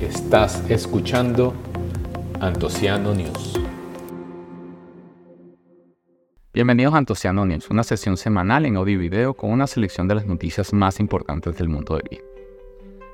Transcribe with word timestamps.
Estás 0.00 0.68
escuchando 0.70 1.54
Antociano 2.40 3.14
News. 3.14 3.60
Bienvenidos 6.52 6.94
a 6.94 6.98
Antociano 6.98 7.44
News, 7.44 7.68
una 7.70 7.82
sesión 7.82 8.16
semanal 8.16 8.66
en 8.66 8.76
audio 8.76 8.94
y 8.94 8.96
video 8.96 9.34
con 9.34 9.50
una 9.50 9.66
selección 9.66 10.08
de 10.08 10.14
las 10.14 10.26
noticias 10.26 10.72
más 10.72 11.00
importantes 11.00 11.56
del 11.58 11.68
mundo 11.68 11.96
del 11.96 12.08
vino. 12.10 12.24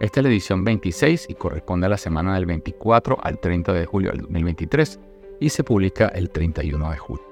Esta 0.00 0.20
es 0.20 0.24
la 0.24 0.30
edición 0.30 0.64
26 0.64 1.26
y 1.28 1.34
corresponde 1.34 1.86
a 1.86 1.90
la 1.90 1.96
semana 1.96 2.34
del 2.34 2.46
24 2.46 3.18
al 3.22 3.38
30 3.38 3.72
de 3.72 3.86
julio 3.86 4.10
del 4.10 4.22
2023 4.22 4.98
y 5.40 5.48
se 5.48 5.64
publica 5.64 6.08
el 6.08 6.30
31 6.30 6.90
de 6.90 6.96
julio. 6.98 7.24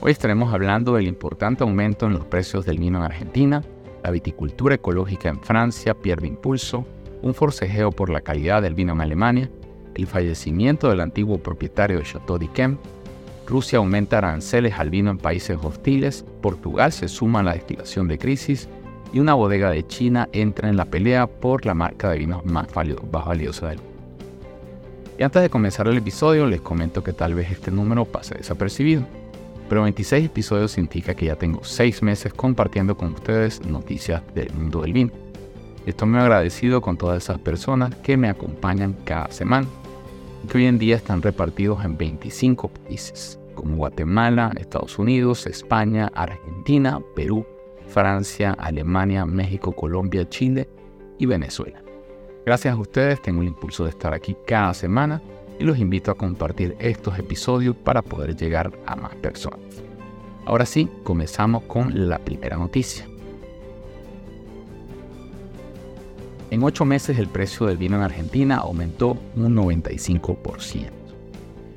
Hoy 0.00 0.12
estaremos 0.12 0.52
hablando 0.54 0.94
del 0.94 1.08
importante 1.08 1.64
aumento 1.64 2.06
en 2.06 2.12
los 2.12 2.24
precios 2.24 2.64
del 2.64 2.78
vino 2.78 2.98
en 2.98 3.04
Argentina, 3.04 3.64
la 4.08 4.12
viticultura 4.12 4.76
ecológica 4.76 5.28
en 5.28 5.38
Francia 5.38 5.92
pierde 5.92 6.26
impulso, 6.26 6.86
un 7.20 7.34
forcejeo 7.34 7.92
por 7.92 8.08
la 8.08 8.22
calidad 8.22 8.62
del 8.62 8.74
vino 8.74 8.94
en 8.94 9.02
Alemania, 9.02 9.50
el 9.94 10.06
fallecimiento 10.06 10.88
del 10.88 11.02
antiguo 11.02 11.36
propietario 11.36 11.98
de 11.98 12.04
Chateau 12.04 12.38
d'Yquem, 12.38 12.78
Rusia 13.46 13.76
aumenta 13.76 14.16
aranceles 14.16 14.78
al 14.78 14.88
vino 14.88 15.10
en 15.10 15.18
países 15.18 15.58
hostiles, 15.62 16.24
Portugal 16.40 16.90
se 16.90 17.06
suma 17.06 17.40
a 17.40 17.42
la 17.42 17.52
destilación 17.52 18.08
de 18.08 18.16
crisis 18.16 18.66
y 19.12 19.20
una 19.20 19.34
bodega 19.34 19.70
de 19.70 19.86
China 19.86 20.30
entra 20.32 20.70
en 20.70 20.78
la 20.78 20.86
pelea 20.86 21.26
por 21.26 21.66
la 21.66 21.74
marca 21.74 22.08
de 22.08 22.18
vinos 22.18 22.46
más 22.46 22.66
valiosa 22.72 23.68
del 23.68 23.76
mundo. 23.76 23.92
Y 25.18 25.22
antes 25.22 25.42
de 25.42 25.50
comenzar 25.50 25.86
el 25.86 25.98
episodio 25.98 26.46
les 26.46 26.62
comento 26.62 27.04
que 27.04 27.12
tal 27.12 27.34
vez 27.34 27.50
este 27.50 27.70
número 27.70 28.06
pase 28.06 28.36
desapercibido, 28.36 29.02
pero 29.68 29.82
26 29.82 30.26
episodios 30.26 30.72
significa 30.72 31.14
que 31.14 31.26
ya 31.26 31.36
tengo 31.36 31.62
6 31.62 32.02
meses 32.02 32.32
compartiendo 32.32 32.96
con 32.96 33.14
ustedes 33.14 33.64
noticias 33.66 34.22
del 34.34 34.52
mundo 34.54 34.82
del 34.82 34.92
vino. 34.92 35.10
Estoy 35.86 36.08
muy 36.08 36.20
agradecido 36.20 36.80
con 36.80 36.96
todas 36.96 37.22
esas 37.22 37.38
personas 37.38 37.94
que 37.96 38.16
me 38.16 38.28
acompañan 38.28 38.94
cada 39.04 39.30
semana 39.30 39.66
que 40.48 40.58
hoy 40.58 40.66
en 40.66 40.78
día 40.78 40.96
están 40.96 41.20
repartidos 41.20 41.84
en 41.84 41.96
25 41.96 42.68
países, 42.68 43.38
como 43.54 43.76
Guatemala, 43.76 44.52
Estados 44.56 44.98
Unidos, 44.98 45.46
España, 45.46 46.10
Argentina, 46.14 47.00
Perú, 47.14 47.44
Francia, 47.88 48.52
Alemania, 48.58 49.26
México, 49.26 49.72
Colombia, 49.72 50.28
Chile 50.28 50.68
y 51.18 51.26
Venezuela. 51.26 51.82
Gracias 52.46 52.74
a 52.74 52.78
ustedes 52.78 53.20
tengo 53.20 53.42
el 53.42 53.48
impulso 53.48 53.84
de 53.84 53.90
estar 53.90 54.14
aquí 54.14 54.36
cada 54.46 54.72
semana 54.72 55.20
y 55.58 55.64
los 55.64 55.78
invito 55.78 56.10
a 56.10 56.16
compartir 56.16 56.76
estos 56.78 57.18
episodios 57.18 57.76
para 57.76 58.02
poder 58.02 58.36
llegar 58.36 58.72
a 58.86 58.96
más 58.96 59.14
personas. 59.16 59.60
Ahora 60.46 60.64
sí, 60.64 60.88
comenzamos 61.02 61.64
con 61.64 62.08
la 62.08 62.18
primera 62.18 62.56
noticia. 62.56 63.06
En 66.50 66.62
ocho 66.62 66.86
meses 66.86 67.18
el 67.18 67.26
precio 67.26 67.66
del 67.66 67.76
vino 67.76 67.96
en 67.96 68.02
Argentina 68.02 68.56
aumentó 68.56 69.18
un 69.36 69.54
95%. 69.54 70.88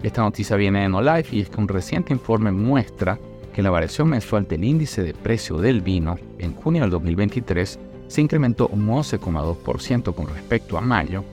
Esta 0.01 0.21
noticia 0.21 0.55
viene 0.55 0.81
de 0.81 0.89
No 0.89 1.01
Life 1.01 1.35
y 1.35 1.41
es 1.41 1.49
que 1.49 1.59
un 1.59 1.67
reciente 1.67 2.13
informe 2.13 2.51
muestra 2.51 3.19
que 3.53 3.61
la 3.61 3.69
variación 3.69 4.07
mensual 4.07 4.47
del 4.47 4.63
índice 4.63 5.03
de 5.03 5.13
precio 5.13 5.57
del 5.57 5.81
vino 5.81 6.17
en 6.39 6.55
junio 6.55 6.83
del 6.83 6.91
2023 6.91 7.79
se 8.07 8.21
incrementó 8.21 8.67
un 8.67 8.87
11,2% 8.87 10.15
con 10.15 10.27
respecto 10.27 10.77
a 10.77 10.81
mayo 10.81 11.23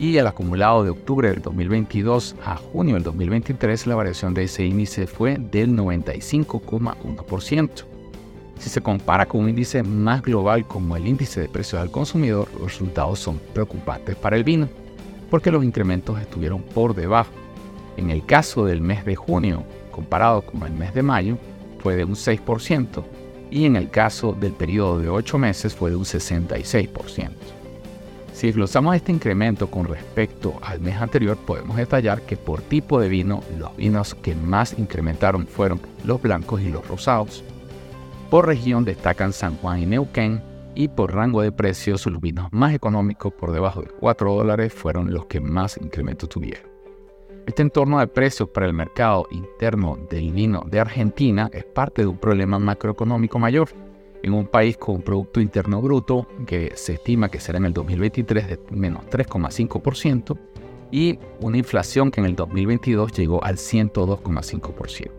y 0.00 0.16
el 0.16 0.26
acumulado 0.26 0.82
de 0.82 0.88
octubre 0.88 1.28
del 1.28 1.42
2022 1.42 2.34
a 2.42 2.56
junio 2.56 2.94
del 2.94 3.02
2023 3.02 3.86
la 3.86 3.96
variación 3.96 4.32
de 4.32 4.44
ese 4.44 4.64
índice 4.64 5.06
fue 5.06 5.36
del 5.36 5.76
95,1%. 5.76 7.84
Si 8.58 8.70
se 8.70 8.80
compara 8.80 9.26
con 9.26 9.42
un 9.42 9.50
índice 9.50 9.82
más 9.82 10.22
global 10.22 10.66
como 10.66 10.96
el 10.96 11.06
índice 11.06 11.42
de 11.42 11.50
precios 11.50 11.82
al 11.82 11.90
consumidor, 11.90 12.48
los 12.54 12.72
resultados 12.72 13.18
son 13.18 13.38
preocupantes 13.52 14.16
para 14.16 14.36
el 14.36 14.44
vino, 14.44 14.70
porque 15.28 15.50
los 15.50 15.62
incrementos 15.62 16.18
estuvieron 16.18 16.62
por 16.62 16.94
debajo. 16.94 17.32
En 17.98 18.08
el 18.08 18.24
caso 18.24 18.64
del 18.64 18.80
mes 18.80 19.04
de 19.04 19.16
junio, 19.16 19.64
comparado 19.92 20.40
con 20.40 20.62
el 20.62 20.72
mes 20.72 20.94
de 20.94 21.02
mayo, 21.02 21.36
fue 21.78 21.96
de 21.96 22.04
un 22.04 22.14
6%, 22.14 23.04
y 23.50 23.66
en 23.66 23.76
el 23.76 23.90
caso 23.90 24.32
del 24.32 24.52
periodo 24.52 24.98
de 24.98 25.10
8 25.10 25.36
meses 25.36 25.74
fue 25.74 25.90
de 25.90 25.96
un 25.96 26.04
66%. 26.04 27.59
Si 28.40 28.46
desglosamos 28.46 28.96
este 28.96 29.12
incremento 29.12 29.70
con 29.70 29.84
respecto 29.84 30.54
al 30.62 30.80
mes 30.80 30.96
anterior, 30.96 31.36
podemos 31.36 31.76
detallar 31.76 32.22
que 32.22 32.38
por 32.38 32.62
tipo 32.62 32.98
de 32.98 33.10
vino, 33.10 33.42
los 33.58 33.76
vinos 33.76 34.14
que 34.14 34.34
más 34.34 34.78
incrementaron 34.78 35.46
fueron 35.46 35.78
los 36.04 36.22
blancos 36.22 36.62
y 36.62 36.70
los 36.70 36.88
rosados. 36.88 37.44
Por 38.30 38.46
región 38.46 38.86
destacan 38.86 39.34
San 39.34 39.58
Juan 39.58 39.82
y 39.82 39.84
Neuquén 39.84 40.42
y 40.74 40.88
por 40.88 41.14
rango 41.14 41.42
de 41.42 41.52
precios 41.52 42.06
los 42.06 42.18
vinos 42.18 42.48
más 42.50 42.72
económicos 42.72 43.30
por 43.34 43.52
debajo 43.52 43.82
de 43.82 43.88
4 43.88 44.32
dólares 44.32 44.72
fueron 44.72 45.12
los 45.12 45.26
que 45.26 45.38
más 45.38 45.76
incremento 45.76 46.26
tuvieron. 46.26 46.66
Este 47.46 47.60
entorno 47.60 47.98
de 47.98 48.06
precios 48.06 48.48
para 48.48 48.64
el 48.64 48.72
mercado 48.72 49.26
interno 49.32 49.98
del 50.08 50.32
vino 50.32 50.64
de 50.66 50.80
Argentina 50.80 51.50
es 51.52 51.66
parte 51.66 52.00
de 52.00 52.08
un 52.08 52.16
problema 52.16 52.58
macroeconómico 52.58 53.38
mayor. 53.38 53.68
En 54.22 54.34
un 54.34 54.46
país 54.46 54.76
con 54.76 54.96
un 54.96 55.02
Producto 55.02 55.40
Interno 55.40 55.80
Bruto 55.80 56.26
que 56.46 56.72
se 56.76 56.94
estima 56.94 57.30
que 57.30 57.40
será 57.40 57.58
en 57.58 57.64
el 57.64 57.72
2023 57.72 58.48
de 58.48 58.58
menos 58.70 59.04
3,5% 59.06 60.36
y 60.90 61.18
una 61.40 61.56
inflación 61.58 62.10
que 62.10 62.20
en 62.20 62.26
el 62.26 62.36
2022 62.36 63.12
llegó 63.12 63.42
al 63.44 63.56
102,5%. 63.56 65.10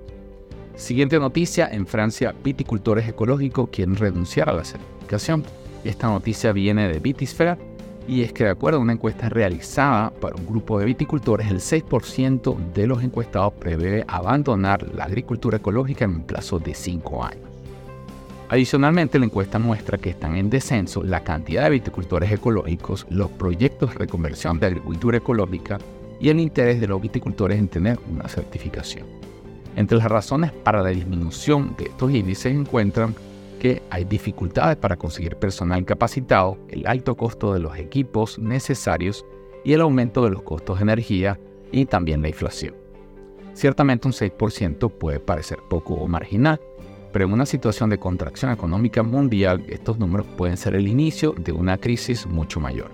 Siguiente 0.75 1.19
noticia, 1.19 1.67
en 1.72 1.85
Francia, 1.85 2.34
viticultores 2.44 3.07
ecológicos 3.07 3.69
quieren 3.69 3.95
renunciar 3.95 4.50
a 4.50 4.53
la 4.53 4.63
certificación. 4.63 5.44
Esta 5.83 6.07
noticia 6.07 6.51
viene 6.51 6.88
de 6.88 7.00
Vitisphere 7.00 7.57
y 8.07 8.22
es 8.22 8.33
que 8.33 8.45
de 8.45 8.50
acuerdo 8.50 8.79
a 8.79 8.81
una 8.81 8.94
encuesta 8.94 9.29
realizada 9.29 10.09
para 10.09 10.35
un 10.35 10.45
grupo 10.45 10.79
de 10.79 10.85
viticultores, 10.85 11.50
el 11.50 11.59
6% 11.59 12.73
de 12.73 12.88
los 12.88 13.03
encuestados 13.03 13.53
prevé 13.53 14.03
abandonar 14.07 14.88
la 14.94 15.06
agricultura 15.06 15.57
ecológica 15.57 16.06
en 16.06 16.12
un 16.12 16.23
plazo 16.23 16.59
de 16.59 16.73
5 16.73 17.23
años. 17.23 17.50
Adicionalmente, 18.51 19.17
la 19.17 19.23
encuesta 19.23 19.59
muestra 19.59 19.97
que 19.97 20.09
están 20.09 20.35
en 20.35 20.50
descenso 20.50 21.03
la 21.03 21.23
cantidad 21.23 21.63
de 21.63 21.69
viticultores 21.69 22.29
ecológicos, 22.29 23.07
los 23.09 23.31
proyectos 23.31 23.91
de 23.91 24.00
reconversión 24.00 24.59
de 24.59 24.67
agricultura 24.67 25.19
ecológica 25.19 25.78
y 26.19 26.28
el 26.28 26.38
interés 26.41 26.81
de 26.81 26.88
los 26.89 27.01
viticultores 27.01 27.57
en 27.57 27.69
tener 27.69 27.97
una 28.12 28.28
certificación. 28.28 29.07
Entre 29.78 29.97
las 29.97 30.09
razones 30.09 30.51
para 30.51 30.84
la 30.84 30.89
disminución 30.89 31.75
de 31.78 31.85
estos 31.85 32.12
índices 32.12 32.53
encuentran 32.53 33.16
que 33.57 33.81
hay 33.89 34.03
dificultades 34.03 34.75
para 34.75 34.97
conseguir 34.97 35.38
personal 35.38 35.85
capacitado, 35.85 36.57
el 36.68 36.85
alto 36.88 37.16
costo 37.16 37.53
de 37.53 37.62
los 37.62 37.78
equipos 37.78 38.38
necesarios 38.38 39.25
y 39.63 39.72
el 39.72 39.79
aumento 39.79 40.25
de 40.25 40.31
los 40.31 40.41
costos 40.41 40.79
de 40.79 40.83
energía 40.83 41.39
y 41.72 41.85
también 41.85 42.22
la 42.22 42.28
inflación. 42.28 42.75
Ciertamente 43.53 44.09
un 44.09 44.13
6% 44.13 44.91
puede 44.91 45.22
parecer 45.22 45.59
poco 45.69 45.94
o 45.94 46.06
marginal, 46.09 46.59
pero 47.11 47.25
en 47.25 47.33
una 47.33 47.45
situación 47.45 47.89
de 47.89 47.99
contracción 47.99 48.51
económica 48.51 49.03
mundial 49.03 49.63
estos 49.67 49.99
números 49.99 50.27
pueden 50.38 50.57
ser 50.57 50.75
el 50.75 50.88
inicio 50.88 51.33
de 51.38 51.51
una 51.51 51.77
crisis 51.77 52.25
mucho 52.25 52.59
mayor. 52.59 52.91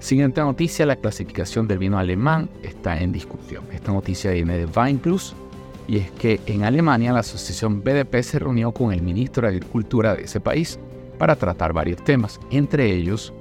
Siguiente 0.00 0.40
noticia, 0.40 0.84
la 0.84 0.96
clasificación 0.96 1.68
del 1.68 1.78
vino 1.78 1.98
alemán 1.98 2.50
está 2.62 2.98
en 2.98 3.12
discusión. 3.12 3.64
Esta 3.72 3.92
noticia 3.92 4.32
viene 4.32 4.58
de 4.58 4.66
Weinplus 4.66 5.34
y 5.86 5.98
es 5.98 6.10
que 6.12 6.40
en 6.46 6.64
Alemania 6.64 7.12
la 7.12 7.20
asociación 7.20 7.82
BDP 7.82 8.22
se 8.22 8.38
reunió 8.38 8.72
con 8.72 8.92
el 8.92 9.02
ministro 9.02 9.42
de 9.42 9.54
Agricultura 9.54 10.16
de 10.16 10.22
ese 10.22 10.40
país 10.40 10.78
para 11.18 11.36
tratar 11.36 11.72
varios 11.72 12.02
temas, 12.02 12.40
entre 12.50 12.92
ellos 12.92 13.32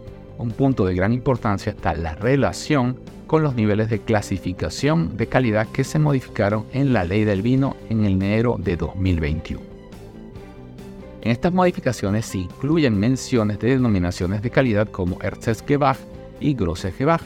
un 0.41 0.51
punto 0.51 0.85
de 0.85 0.95
gran 0.95 1.13
importancia 1.13 1.71
está 1.71 1.93
la 1.93 2.15
relación 2.15 2.97
con 3.27 3.43
los 3.43 3.55
niveles 3.55 3.89
de 3.89 3.99
clasificación 3.99 5.15
de 5.15 5.27
calidad 5.27 5.67
que 5.67 5.83
se 5.83 5.99
modificaron 5.99 6.65
en 6.73 6.93
la 6.93 7.03
ley 7.03 7.23
del 7.23 7.41
vino 7.41 7.77
en 7.89 8.05
enero 8.05 8.57
de 8.59 8.75
2021. 8.75 9.70
En 11.21 11.31
estas 11.31 11.53
modificaciones 11.53 12.25
se 12.25 12.39
incluyen 12.39 12.99
menciones 12.99 13.59
de 13.59 13.69
denominaciones 13.69 14.41
de 14.41 14.49
calidad 14.49 14.87
como 14.87 15.19
Erzgebach 15.21 15.99
y 16.39 16.55
Grossegebach. 16.55 17.21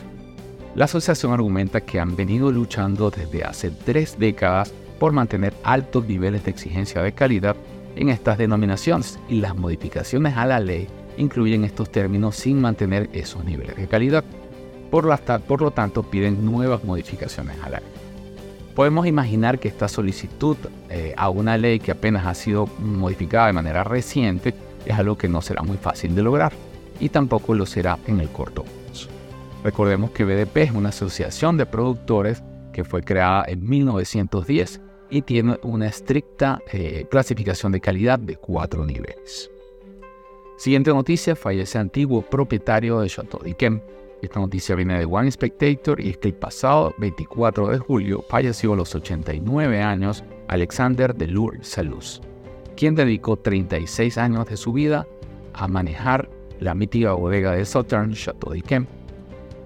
La 0.75 0.85
asociación 0.85 1.31
argumenta 1.31 1.79
que 1.79 2.01
han 2.01 2.17
venido 2.17 2.51
luchando 2.51 3.09
desde 3.09 3.45
hace 3.45 3.71
tres 3.71 4.19
décadas 4.19 4.73
por 4.99 5.13
mantener 5.13 5.53
altos 5.63 6.05
niveles 6.05 6.43
de 6.43 6.51
exigencia 6.51 7.01
de 7.01 7.13
calidad 7.13 7.55
en 7.95 8.09
estas 8.09 8.37
denominaciones 8.37 9.17
y 9.29 9.39
las 9.39 9.55
modificaciones 9.55 10.35
a 10.35 10.45
la 10.45 10.59
ley 10.59 10.89
incluyen 11.17 11.63
estos 11.63 11.89
términos 11.89 12.35
sin 12.35 12.59
mantener 12.59 13.09
esos 13.13 13.45
niveles 13.45 13.77
de 13.77 13.87
calidad. 13.87 14.25
Por, 14.91 15.05
lo 15.05 15.71
tanto, 15.71 16.03
piden 16.03 16.45
nuevas 16.45 16.83
modificaciones 16.83 17.55
a 17.63 17.69
la 17.69 17.79
ley. 17.79 18.04
Podemos 18.75 19.07
imaginar 19.07 19.57
que 19.57 19.69
esta 19.69 19.87
solicitud 19.87 20.57
eh, 20.89 21.13
a 21.15 21.29
una 21.29 21.57
ley 21.57 21.79
que 21.79 21.91
apenas 21.91 22.25
ha 22.25 22.33
sido 22.33 22.67
modificada 22.77 23.47
de 23.47 23.53
manera 23.53 23.85
reciente 23.85 24.53
es 24.85 24.93
algo 24.93 25.17
que 25.17 25.29
no 25.29 25.41
será 25.41 25.63
muy 25.63 25.77
fácil 25.77 26.13
de 26.13 26.21
lograr 26.21 26.51
y 26.99 27.07
tampoco 27.07 27.55
lo 27.55 27.65
será 27.65 27.97
en 28.05 28.19
el 28.19 28.27
corto 28.29 28.63
plazo. 28.63 29.07
Recordemos 29.63 30.11
que 30.11 30.25
BDP 30.25 30.57
es 30.57 30.71
una 30.71 30.89
asociación 30.89 31.57
de 31.57 31.65
productores 31.65 32.43
que 32.73 32.83
fue 32.83 33.01
creada 33.01 33.45
en 33.47 33.67
1910 33.67 34.81
y 35.09 35.21
tiene 35.21 35.57
una 35.63 35.87
estricta 35.87 36.59
eh, 36.71 37.07
clasificación 37.09 37.71
de 37.71 37.79
calidad 37.79 38.19
de 38.19 38.35
cuatro 38.35 38.85
niveles. 38.85 39.49
Siguiente 40.57 40.91
noticia, 40.91 41.35
fallece 41.35 41.77
antiguo 41.77 42.21
propietario 42.21 42.99
de 42.99 43.09
Chateau 43.09 43.41
d'Yquem. 43.41 43.81
Esta 44.21 44.39
noticia 44.39 44.75
viene 44.75 44.97
de 44.97 45.03
One 45.05 45.29
Spectator 45.29 45.99
y 45.99 46.11
es 46.11 46.17
que 46.17 46.29
el 46.29 46.35
pasado 46.35 46.95
24 46.97 47.67
de 47.67 47.79
julio 47.79 48.23
falleció 48.29 48.71
a 48.73 48.77
los 48.77 48.95
89 48.95 49.81
años 49.81 50.23
Alexander 50.47 51.13
de 51.13 51.27
Lourdes 51.27 51.67
Salus, 51.67 52.21
quien 52.75 52.95
dedicó 52.95 53.37
36 53.37 54.17
años 54.17 54.47
de 54.47 54.57
su 54.57 54.73
vida 54.73 55.05
a 55.53 55.67
manejar 55.67 56.27
la 56.59 56.73
mítica 56.73 57.13
bodega 57.13 57.51
de 57.51 57.65
Sauternes 57.65 58.23
Chateau 58.23 58.53
d'Yquem. 58.53 58.87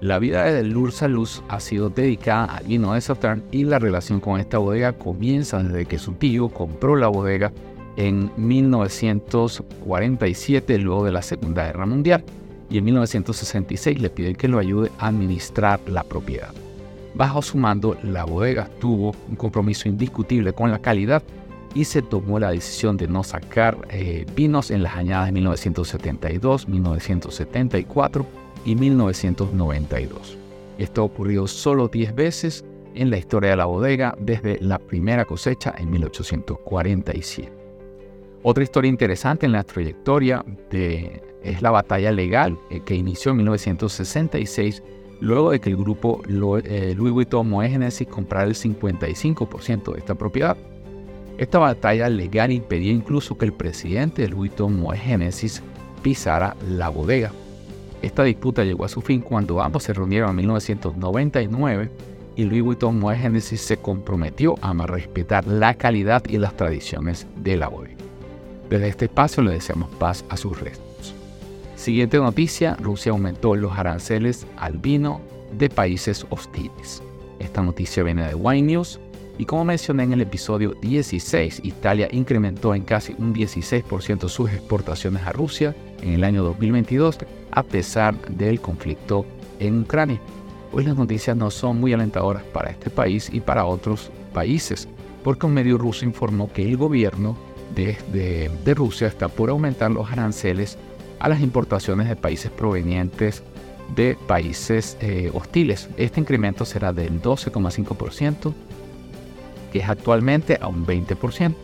La 0.01 0.18
vida 0.18 0.46
de 0.46 0.63
Lourdes 0.63 0.95
Salus 0.95 1.44
ha 1.48 1.60
sido 1.60 1.90
dedicada 1.90 2.45
al 2.45 2.66
vino 2.66 2.94
de 2.94 3.02
Sauternes 3.02 3.45
y 3.52 3.66
la 3.66 3.78
relación 3.80 4.19
con 4.19 4.40
esta 4.40 4.57
bodega 4.57 4.94
comienza 4.94 5.62
desde 5.62 5.86
que 5.86 6.00
su 6.00 6.13
tío 6.13 6.50
compró 6.50 6.95
la 6.95 7.07
bodega 7.07 7.54
en 7.98 8.31
1947 8.38 10.80
luego 10.80 11.06
de 11.06 11.12
la 11.12 11.22
Segunda 11.22 11.66
Guerra 11.66 11.86
Mundial 11.86 12.24
y 12.69 12.77
en 12.77 12.86
1966 12.86 14.00
le 14.00 14.10
piden 14.10 14.36
que 14.36 14.48
lo 14.48 14.60
ayude 14.60 14.92
a 15.00 15.07
administrar 15.07 15.80
la 15.88 16.04
propiedad. 16.04 16.54
Bajo 17.16 17.42
su 17.42 17.57
mando, 17.57 17.98
la 18.04 18.24
bodega 18.24 18.69
tuvo 18.80 19.16
un 19.27 19.36
compromiso 19.36 19.89
indiscutible 19.89 20.54
con 20.54 20.71
la 20.71 20.80
calidad 20.80 21.24
y 21.74 21.86
se 21.86 22.01
tomó 22.01 22.39
la 22.39 22.51
decisión 22.51 22.98
de 22.98 23.07
no 23.07 23.24
sacar 23.24 23.77
eh, 23.89 24.25
vinos 24.36 24.71
en 24.71 24.83
las 24.83 24.95
añadas 24.95 25.27
de 25.27 25.31
1972, 25.33 26.68
1974 26.68 28.25
y 28.66 28.75
1992. 28.75 30.38
Esto 30.77 31.04
ocurrió 31.04 31.48
solo 31.48 31.88
10 31.88 32.16
veces 32.16 32.66
en 32.95 33.10
la 33.10 33.18
historia 33.18 33.51
de 33.51 33.57
la 33.57 33.66
bodega 33.66 34.16
desde 34.19 34.60
la 34.62 34.80
primera 34.80 35.25
cosecha 35.25 35.74
en 35.77 35.92
1847. 35.92 37.69
Otra 38.42 38.64
historia 38.64 38.90
interesante 38.90 39.46
en 39.46 39.52
la 39.52 39.64
trayectoria 39.64 40.46
de, 40.72 41.22
es 41.44 41.62
la 41.62 41.72
batalla 41.72 42.12
legal 42.12 42.58
eh, 42.70 42.82
que 42.86 42.96
inició 42.96 43.32
en 43.32 43.38
1966 43.38 44.82
luego 45.20 45.52
de 45.52 45.60
que 45.60 45.70
el 45.70 45.76
grupo 45.76 46.22
eh, 46.26 46.94
Louis 46.96 47.14
Vuitton 47.14 47.50
Moet 47.50 47.68
Genesis 47.68 48.08
comprara 48.08 48.48
el 48.48 48.56
55% 48.56 49.94
de 49.94 50.00
esta 50.00 50.16
propiedad. 50.16 50.56
Esta 51.38 51.60
batalla 51.60 52.08
legal 52.10 52.52
impedía 52.52 52.94
incluso 52.94 53.38
que 53.38 53.46
el 53.46 53.54
presidente 53.54 54.22
de 54.22 54.30
Louis 54.30 54.52
Vuitton 54.52 54.86
Genesis 54.96 55.62
pisara 56.02 56.56
la 56.70 56.88
bodega. 56.88 57.34
Esta 58.02 58.24
disputa 58.24 58.64
llegó 58.64 58.86
a 58.86 58.90
su 58.90 59.02
fin 59.02 59.20
cuando 59.20 59.62
ambos 59.62 59.84
se 59.84 59.94
reunieron 59.94 60.30
en 60.30 60.36
1999 60.38 61.92
y 62.38 62.46
Louis 62.46 62.64
Vuitton 62.64 62.98
Moet 62.98 63.18
Genesis 63.18 63.60
se 63.60 63.76
comprometió 63.76 64.56
a 64.62 64.74
respetar 64.86 65.46
la 65.46 65.74
calidad 65.74 66.24
y 66.30 66.38
las 66.38 66.56
tradiciones 66.56 67.28
de 67.36 67.58
la 67.58 67.68
bodega. 67.68 68.09
Desde 68.69 68.88
este 68.88 69.06
espacio 69.06 69.42
le 69.42 69.51
deseamos 69.51 69.89
paz 69.95 70.24
a 70.30 70.38
sus 70.38 70.60
restos. 70.60 71.16
Siguiente 71.75 72.18
noticia, 72.18 72.75
Rusia 72.75 73.12
aumentó 73.12 73.56
los 73.56 73.77
aranceles 73.77 74.45
al 74.57 74.77
vino 74.77 75.21
de 75.57 75.69
países 75.69 76.27
hostiles. 76.30 77.01
Esta 77.39 77.63
noticia 77.63 78.04
viene 78.04 78.27
de 78.27 78.36
Wine 78.36 78.74
News 78.74 79.00
y 79.39 79.45
como 79.45 79.66
mencioné 79.66 80.04
en 80.04 80.13
el 80.13 80.21
episodio 80.21 80.74
16, 80.81 81.62
Italia 81.63 82.10
incrementó 82.12 82.75
en 82.75 82.83
casi 82.83 83.16
un 83.18 83.33
16% 83.33 84.27
sus 84.30 84.51
exportaciones 84.51 85.24
a 85.24 85.31
Rusia 85.31 85.75
en 86.01 86.13
el 86.13 86.24
año 86.24 86.44
2022 86.44 87.18
a 87.51 87.63
pesar 87.63 88.19
del 88.27 88.62
conflicto 88.62 89.25
en 89.60 89.81
Ucrania. 89.81 90.19
Hoy 90.71 90.83
las 90.83 90.95
noticias 90.95 91.36
no 91.36 91.50
son 91.50 91.80
muy 91.80 91.94
alentadoras 91.94 92.44
para 92.44 92.69
este 92.69 92.92
país 92.92 93.30
y 93.33 93.39
para 93.39 93.66
otros 93.66 94.12
países, 94.33 94.88
porque 95.24 95.48
un 95.48 95.56
medio 95.56 95.77
ruso 95.80 96.06
informó 96.06 96.51
que 96.51 96.68
el 96.68 96.77
gobierno 96.77 97.36
de, 97.75 98.74
Rusia 98.75 99.07
está 99.07 99.27
por 99.27 99.50
aumentar 99.50 99.92
los 99.92 100.12
aranceles 100.12 100.77
a 101.19 101.30
las 101.30 101.42
importaciones 101.42 102.07
de 102.07 102.16
países 102.16 102.51
provenientes 102.51 103.44
de 103.95 104.16
países 104.27 104.98
eh, 105.01 105.31
hostiles. 105.33 105.89
Este 105.98 106.19
incremento 106.19 106.66
será 106.66 106.94
del 106.94 107.21
12,5%, 107.21 108.54
que 109.71 109.80
es 109.80 109.89
actualmente 109.89 110.57
a 110.62 110.68
un 110.68 110.86
20%. 110.86 111.56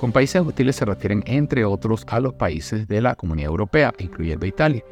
Con 0.00 0.12
países 0.12 0.42
hostiles 0.42 0.76
se 0.76 0.84
refieren, 0.84 1.22
entre 1.26 1.64
otros, 1.64 2.04
a 2.08 2.18
los 2.18 2.34
países 2.34 2.88
de 2.88 3.00
la 3.00 3.14
Comunidad 3.14 3.50
Europea, 3.50 3.94
incluyendo 3.98 4.46
Italia. 4.46 4.82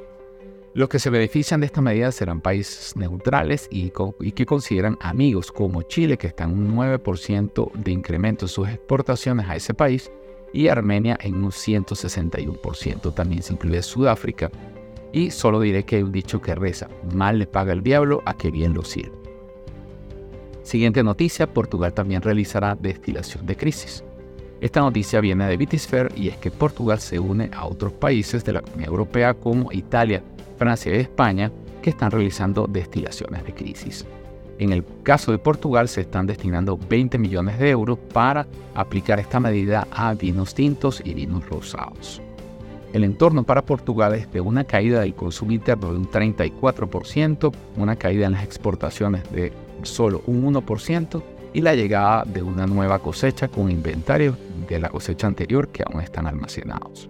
Los 0.73 0.89
que 0.89 1.01
se 1.01 1.11
benefician 1.11 1.59
de 1.59 1.67
esta 1.67 1.81
medida 1.81 2.13
serán 2.13 2.41
países 2.41 2.95
neutrales 2.95 3.67
y, 3.73 3.93
y, 4.21 4.33
que 4.33 4.47
consideran 4.47 4.97
amigos 5.01 5.51
como 5.51 5.83
Chile, 5.83 6.17
que 6.17 6.29
está 6.29 6.45
en 6.45 6.53
un 6.53 6.77
9% 6.77 7.73
de 7.73 7.91
incremento 7.91 8.45
en 8.45 8.51
sus 8.51 8.69
exportaciones 8.69 9.49
a 9.49 9.57
ese 9.57 9.75
país, 9.75 10.13
y 10.53 10.69
Armenia 10.69 11.19
en 11.21 11.37
un 11.37 11.51
161%. 11.51 13.15
También 13.15 13.43
se 13.43 13.53
incluye 13.53 13.83
Sudáfrica. 13.83 14.51
Y 15.13 15.31
solo 15.31 15.61
diré 15.61 15.85
que 15.85 15.97
hay 15.97 16.03
un 16.03 16.13
dicho 16.13 16.41
que 16.41 16.55
reza, 16.55 16.89
mal 17.15 17.39
le 17.39 17.47
paga 17.47 17.73
el 17.73 17.83
diablo 17.83 18.23
a 18.27 18.35
que 18.35 18.51
bien 18.51 18.75
lo 18.75 18.85
sirve. 18.85 19.13
Siguiente 20.63 21.03
noticia, 21.03 21.53
Portugal 21.53 21.93
también 21.93 22.23
realizará 22.23 22.77
destilación 22.77 23.45
de 23.45 23.57
crisis. 23.57 24.05
Esta 24.61 24.81
noticia 24.81 25.21
viene 25.21 25.47
de 25.47 25.57
Vitisfer 25.57 26.13
y 26.15 26.29
es 26.29 26.37
que 26.37 26.51
Portugal 26.51 27.01
se 27.01 27.19
une 27.19 27.51
a 27.53 27.67
otros 27.67 27.93
países 27.93 28.45
de 28.45 28.53
la 28.53 28.61
Comunidad 28.61 28.91
Europea 28.91 29.35
como 29.35 29.73
Italia, 29.73 30.23
Francia 30.59 30.95
y 30.95 31.01
España 31.01 31.51
que 31.83 31.91
están 31.91 32.11
realizando 32.11 32.67
destilaciones 32.67 33.45
de 33.45 33.55
crisis. 33.55 34.07
En 34.61 34.75
el 34.75 34.85
caso 35.03 35.33
de 35.33 35.39
Portugal 35.39 35.89
se 35.89 36.03
están 36.03 36.27
destinando 36.27 36.79
20 36.79 37.17
millones 37.17 37.59
de 37.59 37.71
euros 37.71 37.99
para 38.13 38.47
aplicar 38.75 39.19
esta 39.19 39.41
medida 39.41 39.89
a 39.91 40.13
vinos 40.13 40.55
tintos 40.55 41.01
y 41.03 41.15
vinos 41.15 41.49
rosados. 41.49 42.21
El 42.93 43.05
entorno 43.05 43.43
para 43.45 43.65
Portugal 43.65 44.15
es 44.15 44.31
de 44.31 44.43
una 44.43 44.65
caída 44.65 45.01
del 45.01 45.15
consumo 45.15 45.53
interno 45.53 45.93
de 45.93 45.99
un 45.99 46.11
34%, 46.11 47.55
una 47.79 47.97
caída 47.97 48.27
en 48.27 48.33
las 48.33 48.45
exportaciones 48.45 49.23
de 49.33 49.51
solo 49.83 50.23
un 50.27 50.53
1% 50.53 51.23
y 51.55 51.63
la 51.63 51.75
llegada 51.75 52.25
de 52.27 52.43
una 52.43 52.67
nueva 52.67 52.99
cosecha 52.99 53.49
con 53.49 53.71
inventarios 53.71 54.37
de 54.69 54.79
la 54.79 54.91
cosecha 54.91 55.27
anterior 55.27 55.69
que 55.69 55.85
aún 55.87 56.03
están 56.03 56.27
almacenados. 56.27 57.09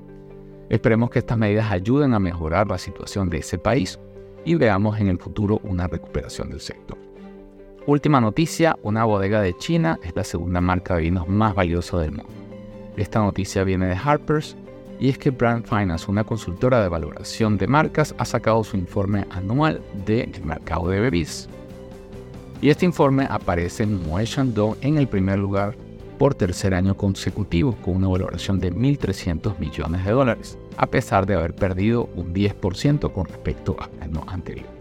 Esperemos 0.68 1.10
que 1.10 1.18
estas 1.18 1.36
medidas 1.36 1.72
ayuden 1.72 2.14
a 2.14 2.20
mejorar 2.20 2.68
la 2.68 2.78
situación 2.78 3.28
de 3.28 3.38
ese 3.38 3.58
país 3.58 3.98
y 4.44 4.54
veamos 4.54 5.00
en 5.00 5.08
el 5.08 5.18
futuro 5.18 5.60
una 5.64 5.88
recuperación 5.88 6.50
del 6.50 6.60
sector. 6.60 6.99
Última 7.86 8.20
noticia, 8.20 8.78
una 8.82 9.04
bodega 9.04 9.40
de 9.40 9.56
China 9.56 9.98
es 10.02 10.14
la 10.14 10.22
segunda 10.22 10.60
marca 10.60 10.96
de 10.96 11.02
vinos 11.02 11.28
más 11.28 11.54
valiosa 11.54 11.98
del 11.98 12.12
mundo. 12.12 12.30
Esta 12.96 13.20
noticia 13.20 13.64
viene 13.64 13.86
de 13.86 13.94
Harper's 13.96 14.54
y 14.98 15.08
es 15.08 15.16
que 15.16 15.30
Brand 15.30 15.64
Finance, 15.64 16.10
una 16.10 16.24
consultora 16.24 16.82
de 16.82 16.90
valoración 16.90 17.56
de 17.56 17.66
marcas, 17.66 18.14
ha 18.18 18.26
sacado 18.26 18.62
su 18.64 18.76
informe 18.76 19.26
anual 19.30 19.80
del 20.04 20.30
mercado 20.44 20.88
de 20.90 21.00
bebidas. 21.00 21.48
Y 22.60 22.68
este 22.68 22.84
informe 22.84 23.26
aparece 23.30 23.84
en 23.84 24.06
Moët 24.06 24.26
Chandon 24.26 24.76
en 24.82 24.98
el 24.98 25.08
primer 25.08 25.38
lugar 25.38 25.74
por 26.18 26.34
tercer 26.34 26.74
año 26.74 26.94
consecutivo 26.98 27.74
con 27.76 27.96
una 27.96 28.08
valoración 28.08 28.60
de 28.60 28.74
1.300 28.74 29.58
millones 29.58 30.04
de 30.04 30.10
dólares, 30.10 30.58
a 30.76 30.86
pesar 30.86 31.24
de 31.24 31.34
haber 31.34 31.54
perdido 31.54 32.10
un 32.14 32.34
10% 32.34 33.10
con 33.10 33.24
respecto 33.24 33.74
al 33.80 34.02
año 34.02 34.22
anterior. 34.26 34.79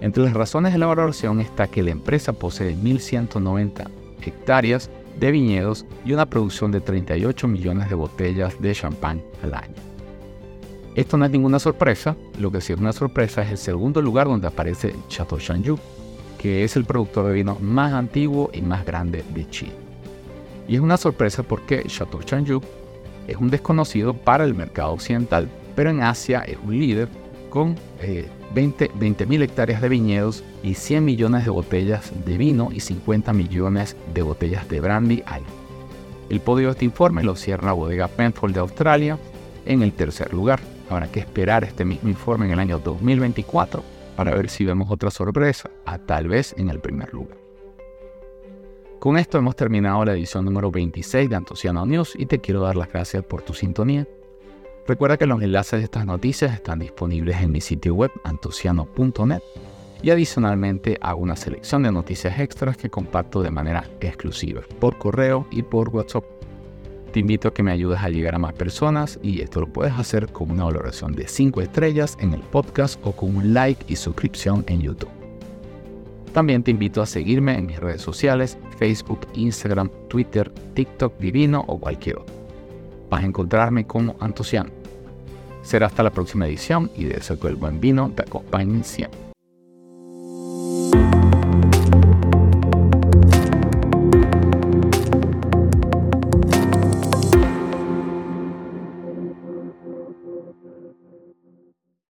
Entre 0.00 0.22
las 0.22 0.32
razones 0.32 0.72
de 0.72 0.78
la 0.78 0.86
valoración 0.86 1.40
está 1.40 1.66
que 1.66 1.82
la 1.82 1.90
empresa 1.90 2.32
posee 2.32 2.76
1.190 2.76 3.88
hectáreas 4.22 4.90
de 5.18 5.32
viñedos 5.32 5.84
y 6.04 6.12
una 6.12 6.26
producción 6.26 6.70
de 6.70 6.80
38 6.80 7.48
millones 7.48 7.88
de 7.88 7.94
botellas 7.96 8.60
de 8.60 8.72
champán 8.72 9.22
al 9.42 9.54
año. 9.54 9.74
Esto 10.94 11.16
no 11.16 11.24
es 11.24 11.30
ninguna 11.30 11.58
sorpresa, 11.58 12.16
lo 12.38 12.50
que 12.50 12.60
sí 12.60 12.72
es 12.72 12.78
una 12.78 12.92
sorpresa 12.92 13.42
es 13.42 13.50
el 13.50 13.58
segundo 13.58 14.02
lugar 14.02 14.26
donde 14.26 14.46
aparece 14.46 14.94
Chateau 15.08 15.38
Chanyu, 15.38 15.78
que 16.38 16.64
es 16.64 16.76
el 16.76 16.84
productor 16.84 17.26
de 17.26 17.34
vino 17.34 17.56
más 17.60 17.92
antiguo 17.92 18.50
y 18.52 18.62
más 18.62 18.84
grande 18.84 19.24
de 19.34 19.48
Chile. 19.48 19.72
Y 20.68 20.76
es 20.76 20.80
una 20.80 20.96
sorpresa 20.96 21.42
porque 21.42 21.84
Chateau 21.84 22.22
Chanyu 22.22 22.60
es 23.26 23.36
un 23.36 23.50
desconocido 23.50 24.14
para 24.14 24.44
el 24.44 24.54
mercado 24.54 24.92
occidental, 24.92 25.48
pero 25.74 25.90
en 25.90 26.02
Asia 26.02 26.40
es 26.40 26.56
un 26.64 26.78
líder 26.78 27.08
con 27.50 27.76
eh, 28.00 28.28
20 28.54 29.26
mil 29.26 29.42
hectáreas 29.42 29.80
de 29.80 29.88
viñedos 29.88 30.44
y 30.62 30.74
100 30.74 31.04
millones 31.04 31.44
de 31.44 31.50
botellas 31.50 32.12
de 32.24 32.38
vino 32.38 32.70
y 32.72 32.80
50 32.80 33.32
millones 33.32 33.96
de 34.14 34.22
botellas 34.22 34.68
de 34.68 34.80
brandy 34.80 35.22
hay. 35.26 35.42
El 36.28 36.40
podio 36.40 36.66
de 36.68 36.72
este 36.72 36.84
informe 36.84 37.22
lo 37.22 37.36
cierra 37.36 37.66
la 37.66 37.72
bodega 37.72 38.08
Penfold 38.08 38.54
de 38.54 38.60
Australia 38.60 39.18
en 39.64 39.82
el 39.82 39.92
tercer 39.92 40.32
lugar. 40.32 40.60
Habrá 40.90 41.08
que 41.08 41.20
esperar 41.20 41.64
este 41.64 41.84
mismo 41.84 42.08
informe 42.08 42.46
en 42.46 42.52
el 42.52 42.58
año 42.58 42.78
2024 42.78 43.82
para 44.16 44.34
ver 44.34 44.50
si 44.50 44.64
vemos 44.64 44.90
otra 44.90 45.10
sorpresa, 45.10 45.70
a 45.86 45.98
tal 45.98 46.28
vez 46.28 46.54
en 46.58 46.70
el 46.70 46.80
primer 46.80 47.12
lugar. 47.14 47.38
Con 48.98 49.16
esto 49.16 49.38
hemos 49.38 49.54
terminado 49.54 50.04
la 50.04 50.12
edición 50.12 50.44
número 50.44 50.72
26 50.72 51.30
de 51.30 51.36
Antociano 51.36 51.86
News 51.86 52.14
y 52.18 52.26
te 52.26 52.40
quiero 52.40 52.62
dar 52.62 52.74
las 52.74 52.90
gracias 52.90 53.24
por 53.24 53.42
tu 53.42 53.54
sintonía 53.54 54.08
Recuerda 54.88 55.18
que 55.18 55.26
los 55.26 55.42
enlaces 55.42 55.80
de 55.80 55.84
estas 55.84 56.06
noticias 56.06 56.54
están 56.54 56.78
disponibles 56.78 57.36
en 57.42 57.52
mi 57.52 57.60
sitio 57.60 57.94
web 57.94 58.10
antociano.net 58.24 59.42
y 60.00 60.08
adicionalmente 60.08 60.96
hago 61.02 61.20
una 61.20 61.36
selección 61.36 61.82
de 61.82 61.92
noticias 61.92 62.40
extras 62.40 62.78
que 62.78 62.88
comparto 62.88 63.42
de 63.42 63.50
manera 63.50 63.84
exclusiva 64.00 64.62
por 64.80 64.96
correo 64.96 65.46
y 65.50 65.62
por 65.62 65.90
WhatsApp. 65.90 66.24
Te 67.12 67.20
invito 67.20 67.48
a 67.48 67.52
que 67.52 67.62
me 67.62 67.70
ayudes 67.70 68.00
a 68.00 68.08
llegar 68.08 68.34
a 68.34 68.38
más 68.38 68.54
personas 68.54 69.20
y 69.22 69.42
esto 69.42 69.60
lo 69.60 69.66
puedes 69.66 69.92
hacer 69.92 70.32
con 70.32 70.50
una 70.50 70.64
valoración 70.64 71.12
de 71.12 71.28
5 71.28 71.60
estrellas 71.60 72.16
en 72.18 72.32
el 72.32 72.40
podcast 72.40 72.98
o 73.04 73.12
con 73.12 73.36
un 73.36 73.52
like 73.52 73.84
y 73.88 73.96
suscripción 73.96 74.64
en 74.68 74.80
YouTube. 74.80 75.10
También 76.32 76.62
te 76.62 76.70
invito 76.70 77.02
a 77.02 77.06
seguirme 77.06 77.58
en 77.58 77.66
mis 77.66 77.78
redes 77.78 78.00
sociales, 78.00 78.56
Facebook, 78.78 79.20
Instagram, 79.34 79.90
Twitter, 80.08 80.50
TikTok 80.72 81.18
Divino 81.18 81.62
o 81.66 81.78
cualquier 81.78 82.16
otro. 82.16 82.37
Vas 83.10 83.22
a 83.22 83.26
encontrarme 83.26 83.86
como 83.86 84.16
Antociano. 84.20 84.70
Será 85.62 85.86
hasta 85.86 86.02
la 86.02 86.10
próxima 86.10 86.46
edición 86.46 86.90
y 86.96 87.04
deseo 87.04 87.38
que 87.38 87.48
el 87.48 87.56
buen 87.56 87.80
vino 87.80 88.10
te 88.14 88.22
acompañe 88.22 88.82
siempre. 88.84 89.27